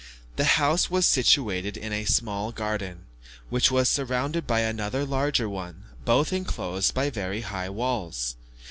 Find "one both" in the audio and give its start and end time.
5.47-6.33